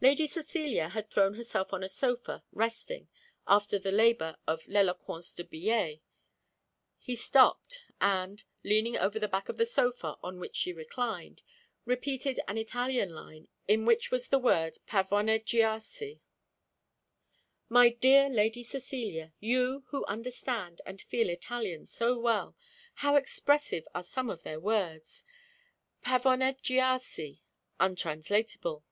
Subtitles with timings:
[0.00, 3.08] Lady Cecilia had thrown herself on a sofa, resting,
[3.46, 6.00] after the labour of l'éloquence de billet.
[6.96, 11.42] He stopped, and, leaning over the back of the sofa on which she reclined,
[11.84, 16.20] repeated an Italian line in which was the word "pavoneggiarsi."
[17.68, 22.56] "My dear Lady Cecilia, you, who understand and feel Italian so well,
[22.94, 25.24] how expressive are some of their words!
[26.02, 27.42] Pavoneggiarsi!
[27.78, 28.82] untranslatable.